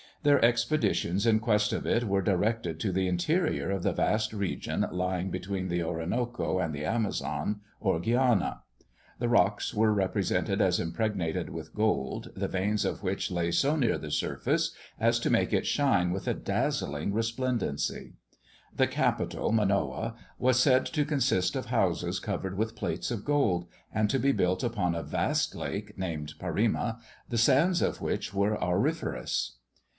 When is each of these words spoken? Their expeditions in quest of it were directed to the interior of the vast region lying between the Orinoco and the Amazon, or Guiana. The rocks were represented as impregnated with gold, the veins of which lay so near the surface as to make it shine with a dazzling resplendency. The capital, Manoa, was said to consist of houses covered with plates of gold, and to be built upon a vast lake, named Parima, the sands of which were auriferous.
Their 0.23 0.43
expeditions 0.45 1.25
in 1.25 1.39
quest 1.39 1.73
of 1.73 1.85
it 1.85 2.03
were 2.03 2.21
directed 2.21 2.79
to 2.79 2.91
the 2.91 3.07
interior 3.07 3.71
of 3.71 3.81
the 3.81 3.91
vast 3.93 4.33
region 4.33 4.85
lying 4.91 5.29
between 5.31 5.67
the 5.67 5.83
Orinoco 5.83 6.59
and 6.59 6.73
the 6.73 6.85
Amazon, 6.85 7.61
or 7.79 7.99
Guiana. 7.99 8.61
The 9.19 9.29
rocks 9.29 9.73
were 9.75 9.93
represented 9.93 10.61
as 10.61 10.79
impregnated 10.79 11.49
with 11.49 11.73
gold, 11.73 12.29
the 12.35 12.47
veins 12.47 12.85
of 12.85 13.01
which 13.03 13.31
lay 13.31 13.51
so 13.51 13.75
near 13.75 13.97
the 13.97 14.11
surface 14.11 14.71
as 14.99 15.19
to 15.19 15.31
make 15.31 15.53
it 15.53 15.65
shine 15.67 16.11
with 16.11 16.27
a 16.27 16.35
dazzling 16.35 17.13
resplendency. 17.13 18.13
The 18.75 18.87
capital, 18.87 19.51
Manoa, 19.51 20.15
was 20.37 20.59
said 20.59 20.85
to 20.87 21.05
consist 21.05 21.55
of 21.55 21.67
houses 21.67 22.19
covered 22.19 22.57
with 22.57 22.75
plates 22.75 23.09
of 23.09 23.25
gold, 23.25 23.67
and 23.93 24.09
to 24.11 24.19
be 24.19 24.31
built 24.31 24.63
upon 24.63 24.93
a 24.95 25.03
vast 25.03 25.55
lake, 25.55 25.97
named 25.97 26.33
Parima, 26.39 26.99
the 27.29 27.37
sands 27.39 27.81
of 27.83 28.01
which 28.01 28.33
were 28.35 28.59
auriferous. 28.63 29.57